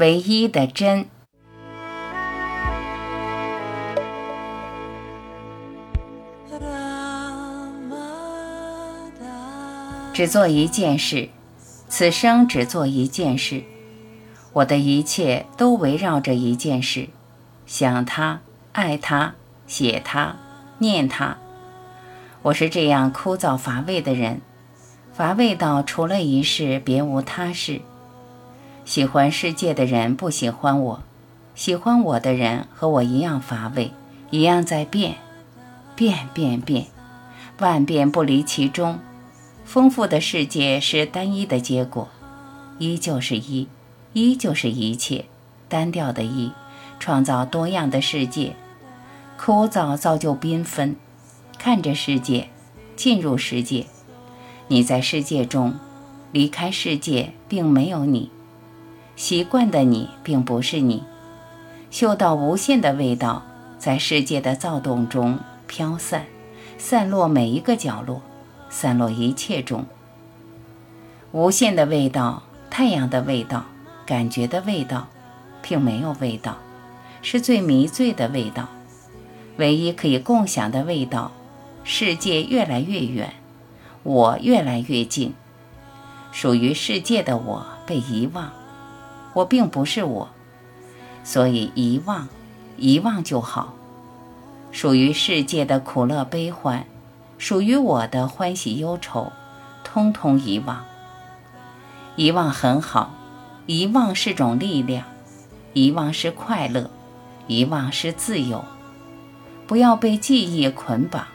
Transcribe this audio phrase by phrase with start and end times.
[0.00, 1.04] 唯一的真。
[10.14, 11.28] 只做一件事，
[11.90, 13.62] 此生只做一件事。
[14.54, 17.10] 我的一切都围绕着一件事：
[17.66, 18.40] 想他，
[18.72, 19.34] 爱他，
[19.66, 20.36] 写他，
[20.78, 21.36] 念他。
[22.40, 24.40] 我是这样枯燥乏味的人，
[25.12, 27.82] 乏味到除了一事别无他事。
[28.90, 31.04] 喜欢世界的人不喜欢我，
[31.54, 33.92] 喜欢我的人和我一样乏味，
[34.30, 35.14] 一样在变，
[35.94, 36.86] 变变变，
[37.60, 38.98] 万变不离其中。
[39.64, 42.08] 丰富的世界是单一的结果，
[42.80, 43.68] 一就是一，
[44.12, 45.26] 一就是一切，
[45.68, 46.50] 单调的一，
[46.98, 48.56] 创造多样的世界。
[49.38, 50.96] 枯燥造就缤纷，
[51.60, 52.48] 看着世界，
[52.96, 53.86] 进入世界，
[54.66, 55.78] 你在世界中，
[56.32, 58.32] 离开世界并没有你。
[59.20, 61.04] 习惯的你并不是你，
[61.90, 63.42] 嗅到无限的味道，
[63.78, 66.24] 在世界的躁动中飘散，
[66.78, 68.22] 散落每一个角落，
[68.70, 69.84] 散落一切中。
[71.32, 73.66] 无限的味道，太阳的味道，
[74.06, 75.06] 感觉的味道，
[75.60, 76.56] 并没有味道，
[77.20, 78.70] 是最迷醉的味道，
[79.58, 81.30] 唯一可以共享的味道。
[81.84, 83.34] 世界越来越远，
[84.02, 85.34] 我越来越近，
[86.32, 88.50] 属于世界的我被遗忘。
[89.32, 90.28] 我并不是我，
[91.22, 92.28] 所以遗忘，
[92.76, 93.74] 遗忘就好。
[94.72, 96.86] 属于世界的苦乐悲欢，
[97.38, 99.32] 属于我的欢喜忧愁，
[99.82, 100.84] 通通遗忘。
[102.16, 103.12] 遗忘很好，
[103.66, 105.04] 遗忘是种力量，
[105.72, 106.90] 遗忘是快乐，
[107.46, 108.64] 遗忘是自由。
[109.66, 111.26] 不要被记忆捆绑，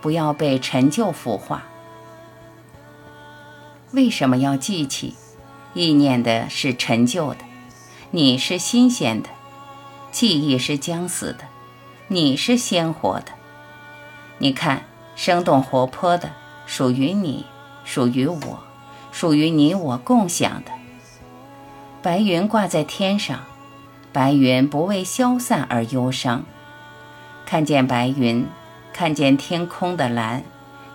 [0.00, 1.62] 不要被陈旧腐化。
[3.92, 5.14] 为什么要记起？
[5.72, 7.44] 意念的是陈旧的，
[8.10, 9.28] 你是新鲜的；
[10.10, 11.44] 记忆是将死的，
[12.08, 13.26] 你是鲜活的。
[14.38, 14.82] 你看，
[15.14, 16.32] 生动活泼的，
[16.66, 17.46] 属于你，
[17.84, 18.58] 属于我，
[19.12, 20.72] 属于你我共享的。
[22.02, 23.44] 白云挂在天上，
[24.12, 26.44] 白云不为消散而忧伤。
[27.46, 28.44] 看见白云，
[28.92, 30.42] 看见天空的蓝，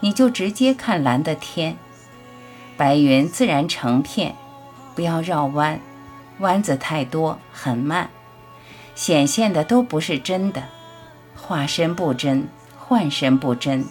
[0.01, 1.77] 你就直接看蓝的天。
[2.75, 4.35] 白云自然成片。
[4.95, 5.79] 不要绕弯，
[6.39, 8.09] 弯子太多，很慢。
[8.95, 10.63] 显现的都不是真的，
[11.35, 12.47] 化身不真，
[12.77, 13.85] 幻身不真，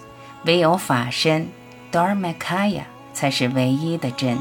[0.47, 1.49] 唯有法身
[1.93, 4.39] Dharmakaya 才是唯一的真。